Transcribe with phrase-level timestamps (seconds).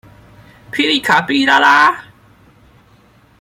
[0.71, 2.05] 霹靂卡霹靂拉拉